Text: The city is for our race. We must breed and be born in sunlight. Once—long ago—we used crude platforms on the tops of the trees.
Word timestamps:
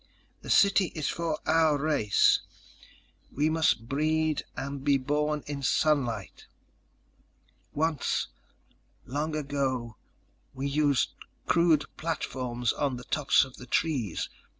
The 0.41 0.49
city 0.49 0.85
is 0.95 1.09
for 1.09 1.37
our 1.45 1.77
race. 1.77 2.39
We 3.31 3.51
must 3.51 3.87
breed 3.87 4.43
and 4.57 4.83
be 4.83 4.97
born 4.97 5.43
in 5.45 5.61
sunlight. 5.61 6.47
Once—long 7.73 9.35
ago—we 9.35 10.67
used 10.67 11.09
crude 11.45 11.85
platforms 11.97 12.73
on 12.73 12.95
the 12.97 13.03
tops 13.03 13.45
of 13.45 13.57
the 13.57 13.67
trees. 13.67 14.27